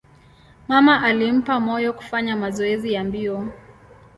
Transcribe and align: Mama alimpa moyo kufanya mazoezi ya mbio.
Mama 0.67 0.99
alimpa 1.03 1.59
moyo 1.59 1.93
kufanya 1.93 2.35
mazoezi 2.35 2.93
ya 2.93 3.03
mbio. 3.03 3.45